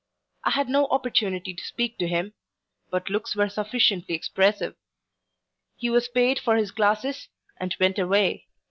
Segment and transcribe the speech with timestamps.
[0.43, 2.33] I had no opportunity to speak to him;
[2.89, 4.75] but looks were sufficiently expressive.
[5.77, 7.27] He was payed for his glasses,
[7.59, 8.47] and went away.